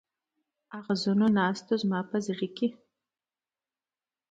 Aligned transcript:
اغزنو 0.79 1.27
ناستو 1.37 1.73
زما 1.81 1.99
په 2.09 2.17
زړه 2.25 2.47
کې. 2.57 2.67